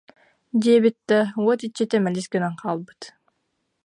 диэбит 0.61 0.97
да, 1.09 1.19
уот 1.43 1.59
иччитэ 1.67 1.97
мэлис 2.03 2.27
гынан 2.33 2.53
хаалбыт 2.61 3.01